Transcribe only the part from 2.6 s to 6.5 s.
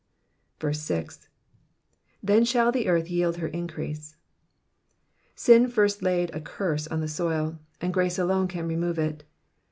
the earth yield her increase,'*'^ Sin first laid a